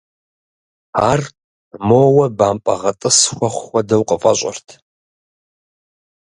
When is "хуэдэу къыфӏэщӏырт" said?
3.69-4.67